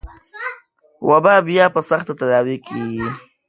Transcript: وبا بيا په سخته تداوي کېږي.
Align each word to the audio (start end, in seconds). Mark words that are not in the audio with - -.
وبا 1.09 1.35
بيا 1.47 1.65
په 1.75 1.81
سخته 1.89 2.13
تداوي 2.19 2.57
کېږي. 2.67 3.07